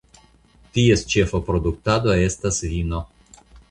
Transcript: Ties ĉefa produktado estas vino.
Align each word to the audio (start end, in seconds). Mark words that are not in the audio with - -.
Ties 0.77 1.03
ĉefa 1.15 1.43
produktado 1.51 2.19
estas 2.25 2.63
vino. 2.75 3.09